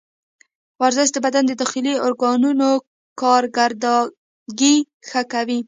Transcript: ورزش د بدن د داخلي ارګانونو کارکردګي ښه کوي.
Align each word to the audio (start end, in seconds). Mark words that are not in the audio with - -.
ورزش 0.81 1.07
د 1.13 1.17
بدن 1.25 1.43
د 1.47 1.51
داخلي 1.61 1.93
ارګانونو 2.07 2.69
کارکردګي 3.21 4.75
ښه 5.07 5.21
کوي. 5.33 5.59